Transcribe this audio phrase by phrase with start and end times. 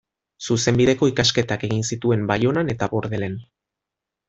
[0.45, 3.37] Zuzenbideko ikasketak egin zituen Baionan eta Bordelen.